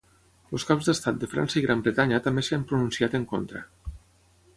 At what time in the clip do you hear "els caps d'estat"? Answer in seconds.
0.57-1.19